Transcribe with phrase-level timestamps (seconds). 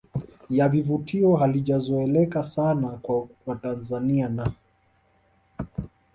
[0.49, 4.51] ya vivutio halijazoeleka sana kwa Watanzania na